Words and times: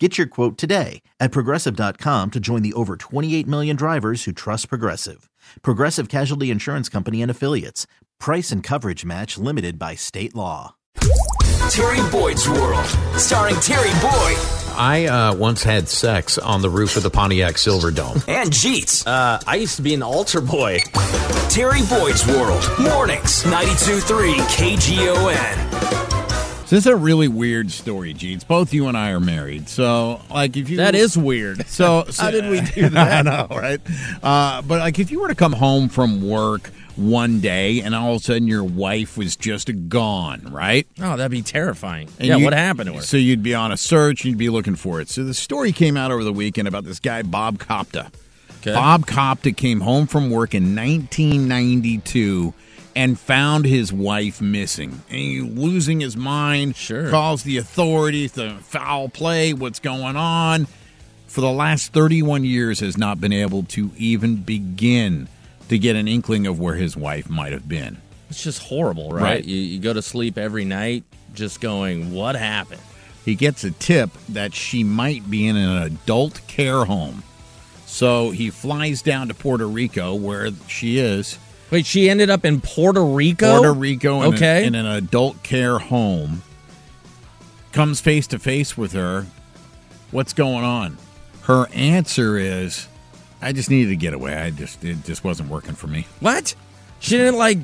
Get 0.00 0.18
your 0.18 0.26
quote 0.26 0.58
today 0.58 1.02
at 1.20 1.30
progressive.com 1.30 2.32
to 2.32 2.40
join 2.40 2.62
the 2.62 2.72
over 2.72 2.96
28 2.96 3.46
million 3.46 3.76
drivers 3.76 4.24
who 4.24 4.32
trust 4.32 4.68
Progressive. 4.68 5.30
Progressive 5.62 6.08
Casualty 6.08 6.50
Insurance 6.50 6.88
Company 6.88 7.22
and 7.22 7.30
Affiliates. 7.30 7.86
Price 8.18 8.50
and 8.50 8.60
coverage 8.60 9.04
match 9.04 9.38
limited 9.38 9.78
by 9.78 9.94
state 9.94 10.34
law. 10.34 10.74
Terry 11.70 12.10
Boyd's 12.10 12.48
World, 12.48 12.86
starring 13.16 13.56
Terry 13.60 13.92
Boyd 14.00 14.64
I 14.76 15.06
uh, 15.06 15.34
once 15.36 15.62
had 15.62 15.88
sex 15.88 16.36
on 16.36 16.60
the 16.60 16.68
roof 16.68 16.96
of 16.96 17.04
the 17.04 17.10
Pontiac 17.10 17.54
Silverdome. 17.54 18.16
and 18.28 18.50
Jeets. 18.50 19.06
Uh, 19.06 19.38
I 19.46 19.56
used 19.56 19.76
to 19.76 19.82
be 19.82 19.94
an 19.94 20.02
altar 20.02 20.40
boy. 20.40 20.80
Terry 21.48 21.82
Boyd's 21.88 22.26
World, 22.26 22.68
mornings, 22.80 23.44
92.3 23.44 24.34
KGON. 24.56 26.13
This 26.74 26.86
is 26.86 26.92
a 26.92 26.96
really 26.96 27.28
weird 27.28 27.70
story, 27.70 28.12
Jeets. 28.14 28.44
Both 28.44 28.74
you 28.74 28.88
and 28.88 28.96
I 28.96 29.10
are 29.10 29.20
married, 29.20 29.68
so 29.68 30.20
like 30.28 30.56
if 30.56 30.68
you 30.68 30.78
That 30.78 30.96
is 30.96 31.16
weird. 31.16 31.64
so, 31.68 32.02
so 32.10 32.22
How 32.24 32.32
did 32.32 32.50
we 32.50 32.62
do 32.62 32.88
that? 32.88 33.24
I 33.24 33.30
know, 33.30 33.46
right? 33.56 33.80
Uh, 34.20 34.60
but 34.60 34.80
like 34.80 34.98
if 34.98 35.12
you 35.12 35.20
were 35.20 35.28
to 35.28 35.36
come 35.36 35.52
home 35.52 35.88
from 35.88 36.28
work 36.28 36.72
one 36.96 37.38
day 37.38 37.80
and 37.80 37.94
all 37.94 38.16
of 38.16 38.22
a 38.22 38.24
sudden 38.24 38.48
your 38.48 38.64
wife 38.64 39.16
was 39.16 39.36
just 39.36 39.70
gone, 39.88 40.48
right? 40.50 40.84
Oh, 41.00 41.16
that'd 41.16 41.30
be 41.30 41.42
terrifying. 41.42 42.08
And 42.18 42.26
yeah, 42.26 42.36
what 42.38 42.52
happened 42.52 42.88
to 42.88 42.94
her? 42.94 43.02
So 43.02 43.18
you'd 43.18 43.44
be 43.44 43.54
on 43.54 43.70
a 43.70 43.76
search, 43.76 44.24
you'd 44.24 44.36
be 44.36 44.48
looking 44.48 44.74
for 44.74 45.00
it. 45.00 45.08
So 45.08 45.22
the 45.22 45.32
story 45.32 45.70
came 45.70 45.96
out 45.96 46.10
over 46.10 46.24
the 46.24 46.32
weekend 46.32 46.66
about 46.66 46.82
this 46.82 46.98
guy 46.98 47.22
Bob 47.22 47.58
Copta. 47.58 48.12
Okay. 48.62 48.74
Bob 48.74 49.06
Copta 49.06 49.56
came 49.56 49.80
home 49.80 50.08
from 50.08 50.28
work 50.28 50.56
in 50.56 50.74
1992 50.74 52.52
and 52.96 53.18
found 53.18 53.64
his 53.64 53.92
wife 53.92 54.40
missing. 54.40 55.02
And 55.08 55.18
he 55.18 55.40
losing 55.40 56.00
his 56.00 56.16
mind. 56.16 56.76
Sure. 56.76 57.10
Calls 57.10 57.42
the 57.42 57.56
authorities, 57.58 58.32
the 58.32 58.56
foul 58.60 59.08
play, 59.08 59.52
what's 59.52 59.80
going 59.80 60.16
on. 60.16 60.66
For 61.26 61.40
the 61.40 61.50
last 61.50 61.92
31 61.92 62.44
years 62.44 62.80
has 62.80 62.96
not 62.96 63.20
been 63.20 63.32
able 63.32 63.64
to 63.64 63.90
even 63.96 64.36
begin 64.36 65.28
to 65.68 65.78
get 65.78 65.96
an 65.96 66.06
inkling 66.06 66.46
of 66.46 66.60
where 66.60 66.74
his 66.74 66.96
wife 66.96 67.28
might 67.28 67.52
have 67.52 67.68
been. 67.68 67.96
It's 68.30 68.42
just 68.42 68.62
horrible, 68.62 69.10
right? 69.10 69.22
Right. 69.22 69.44
You, 69.44 69.56
you 69.56 69.80
go 69.80 69.92
to 69.92 70.02
sleep 70.02 70.38
every 70.38 70.64
night 70.64 71.04
just 71.34 71.60
going, 71.60 72.12
what 72.12 72.36
happened? 72.36 72.80
he 73.24 73.34
gets 73.34 73.64
a 73.64 73.70
tip 73.70 74.10
that 74.28 74.54
she 74.54 74.84
might 74.84 75.28
be 75.30 75.46
in 75.46 75.56
an 75.56 75.82
adult 75.82 76.40
care 76.46 76.84
home. 76.84 77.22
So 77.86 78.30
he 78.30 78.50
flies 78.50 79.02
down 79.02 79.28
to 79.28 79.34
Puerto 79.34 79.66
Rico, 79.66 80.14
where 80.14 80.50
she 80.68 80.98
is. 80.98 81.38
Wait, 81.74 81.86
she 81.86 82.08
ended 82.08 82.30
up 82.30 82.44
in 82.44 82.60
Puerto 82.60 83.04
Rico? 83.04 83.58
Puerto 83.58 83.72
Rico 83.74 84.22
in, 84.22 84.32
a- 84.32 84.36
Okay. 84.36 84.64
in 84.64 84.76
an 84.76 84.86
adult 84.86 85.42
care 85.42 85.80
home. 85.80 86.42
Comes 87.72 88.00
face 88.00 88.28
to 88.28 88.38
face 88.38 88.78
with 88.78 88.92
her. 88.92 89.26
What's 90.12 90.32
going 90.32 90.64
on? 90.64 90.96
Her 91.42 91.66
answer 91.74 92.38
is, 92.38 92.86
"I 93.42 93.50
just 93.50 93.70
needed 93.70 93.88
to 93.88 93.96
get 93.96 94.14
away. 94.14 94.36
I 94.36 94.50
just 94.50 94.84
it 94.84 95.04
just 95.04 95.24
wasn't 95.24 95.48
working 95.48 95.74
for 95.74 95.88
me." 95.88 96.06
What? 96.20 96.54
She 97.00 97.16
didn't 97.16 97.38
like 97.38 97.58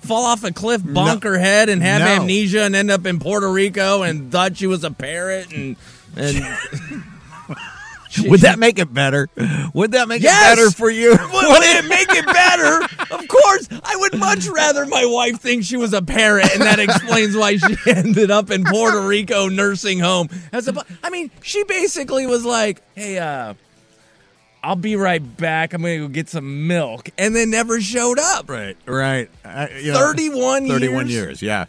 fall 0.00 0.26
off 0.26 0.44
a 0.44 0.52
cliff, 0.52 0.82
bonk 0.82 1.24
her 1.24 1.36
head, 1.36 1.68
and 1.68 1.82
have 1.82 2.02
No. 2.02 2.06
amnesia, 2.22 2.62
and 2.62 2.76
end 2.76 2.92
up 2.92 3.04
in 3.04 3.18
Puerto 3.18 3.50
Rico, 3.50 4.02
and 4.04 4.30
thought 4.30 4.56
she 4.56 4.68
was 4.68 4.84
a 4.84 4.92
parrot, 4.92 5.52
and 5.52 5.74
and 6.16 6.36
Would 8.26 8.40
that 8.40 8.58
make 8.58 8.78
it 8.78 8.92
better? 8.92 9.28
Would 9.74 9.92
that 9.92 10.08
make 10.08 10.22
Yes! 10.22 10.52
it 10.52 10.56
better 10.56 10.70
for 10.70 10.90
you? 10.90 11.10
Would 11.32 11.62
it 11.62 11.84
make 11.88 12.08
it 12.10 12.26
better? 12.26 12.86
Of 13.16 13.28
course, 13.28 13.68
I 13.84 13.96
would 13.96 14.18
much 14.18 14.46
rather 14.48 14.84
my 14.86 15.04
wife 15.06 15.40
think 15.40 15.64
she 15.64 15.76
was 15.76 15.92
a 15.92 16.02
parrot, 16.02 16.50
and 16.52 16.62
that 16.62 16.78
explains 16.80 17.36
why 17.36 17.56
she 17.56 17.76
ended 17.86 18.30
up 18.30 18.50
in 18.50 18.64
Puerto 18.64 19.00
Rico 19.00 19.48
nursing 19.48 20.00
home. 20.00 20.28
As 20.52 20.66
a, 20.68 20.74
I 21.04 21.10
mean, 21.10 21.30
she 21.42 21.62
basically 21.64 22.26
was 22.26 22.44
like, 22.44 22.82
"Hey, 22.94 23.18
uh, 23.18 23.54
I'll 24.62 24.76
be 24.76 24.96
right 24.96 25.20
back. 25.36 25.72
I'm 25.72 25.82
gonna 25.82 25.98
go 25.98 26.08
get 26.08 26.28
some 26.28 26.66
milk," 26.66 27.10
and 27.16 27.34
then 27.34 27.50
never 27.50 27.80
showed 27.80 28.18
up. 28.18 28.50
Right, 28.50 28.76
right. 28.86 29.30
I, 29.44 29.70
you 29.78 29.92
know, 29.92 29.98
31 30.00 30.66
31 30.68 31.08
years? 31.08 31.10
years, 31.10 31.42
yeah. 31.42 31.66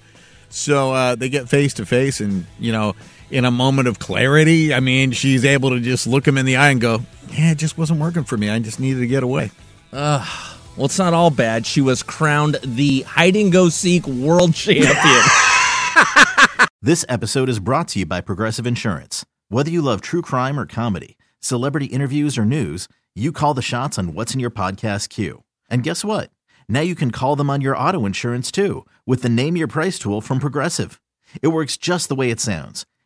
So 0.49 0.91
uh, 0.93 1.15
they 1.15 1.29
get 1.29 1.49
face 1.49 1.73
to 1.75 1.85
face, 1.85 2.19
and, 2.19 2.45
you 2.59 2.71
know, 2.71 2.95
in 3.31 3.45
a 3.45 3.51
moment 3.51 3.87
of 3.87 3.99
clarity, 3.99 4.73
I 4.73 4.79
mean, 4.79 5.11
she's 5.11 5.45
able 5.45 5.71
to 5.71 5.79
just 5.79 6.07
look 6.07 6.27
him 6.27 6.37
in 6.37 6.45
the 6.45 6.55
eye 6.57 6.69
and 6.69 6.81
go, 6.81 7.01
Yeah, 7.31 7.51
it 7.51 7.57
just 7.57 7.77
wasn't 7.77 7.99
working 7.99 8.23
for 8.23 8.37
me. 8.37 8.49
I 8.49 8.59
just 8.59 8.79
needed 8.79 8.99
to 8.99 9.07
get 9.07 9.23
away. 9.23 9.51
Well, 10.77 10.85
it's 10.85 10.99
not 10.99 11.13
all 11.13 11.31
bad. 11.31 11.65
She 11.65 11.81
was 11.81 12.03
crowned 12.03 12.59
the 12.63 13.01
hide 13.01 13.35
and 13.35 13.51
go 13.51 13.69
seek 13.69 14.05
world 14.07 14.53
champion. 14.53 14.93
This 16.79 17.03
episode 17.09 17.49
is 17.49 17.59
brought 17.59 17.87
to 17.89 17.99
you 17.99 18.05
by 18.05 18.21
Progressive 18.21 18.67
Insurance. 18.67 19.25
Whether 19.49 19.71
you 19.71 19.81
love 19.81 19.99
true 19.99 20.21
crime 20.21 20.59
or 20.59 20.67
comedy, 20.67 21.17
celebrity 21.39 21.87
interviews 21.87 22.37
or 22.37 22.45
news, 22.45 22.87
you 23.15 23.31
call 23.31 23.55
the 23.55 23.63
shots 23.63 23.97
on 23.97 24.13
what's 24.13 24.35
in 24.35 24.39
your 24.39 24.51
podcast 24.51 25.09
queue. 25.09 25.43
And 25.71 25.81
guess 25.81 26.05
what? 26.05 26.29
Now 26.69 26.81
you 26.81 26.93
can 26.93 27.09
call 27.09 27.35
them 27.35 27.49
on 27.49 27.61
your 27.61 27.75
auto 27.75 28.05
insurance 28.05 28.51
too 28.51 28.85
with 29.07 29.23
the 29.23 29.27
Name 29.27 29.57
Your 29.57 29.67
Price 29.67 29.97
tool 29.97 30.21
from 30.21 30.37
Progressive. 30.39 31.01
It 31.41 31.47
works 31.47 31.77
just 31.77 32.09
the 32.09 32.15
way 32.15 32.29
it 32.29 32.39
sounds. 32.39 32.85